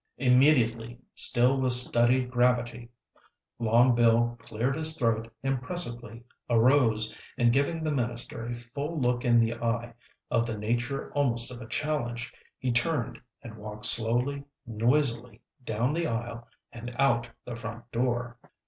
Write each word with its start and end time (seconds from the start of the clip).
Immediately, 0.17 0.97
still 1.13 1.61
with 1.61 1.73
studied 1.73 2.31
gravity, 2.31 2.89
Long 3.59 3.93
Bill 3.93 4.35
cleared 4.39 4.75
his 4.75 4.97
throat 4.97 5.31
impressively, 5.43 6.23
arose, 6.49 7.15
and, 7.37 7.53
giving 7.53 7.83
the 7.83 7.91
minister 7.91 8.47
a 8.47 8.55
full 8.55 8.99
look 8.99 9.23
in 9.23 9.39
the 9.39 9.53
eye, 9.61 9.93
of 10.31 10.47
the 10.47 10.57
nature 10.57 11.13
almost 11.13 11.51
of 11.51 11.61
a 11.61 11.67
challenge, 11.67 12.33
he 12.57 12.71
turned 12.71 13.21
and 13.43 13.57
walked 13.59 13.85
slowly, 13.85 14.43
noisily 14.65 15.39
down 15.63 15.93
the 15.93 16.07
aisle 16.07 16.47
and 16.71 16.95
out 16.97 17.27
the 17.45 17.55
front 17.55 17.91
door. 17.91 18.39